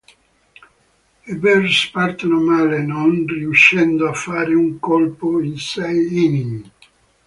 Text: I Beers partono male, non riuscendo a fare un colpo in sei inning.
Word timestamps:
I 1.27 1.35
Beers 1.35 1.91
partono 1.91 2.41
male, 2.41 2.81
non 2.83 3.27
riuscendo 3.27 4.09
a 4.09 4.13
fare 4.13 4.55
un 4.55 4.79
colpo 4.79 5.39
in 5.43 5.59
sei 5.59 6.25
inning. 6.25 6.69